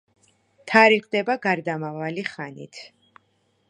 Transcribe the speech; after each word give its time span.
თარიღდება 0.71 1.37
გარდამავალი 1.45 2.27
ხანით. 2.35 2.85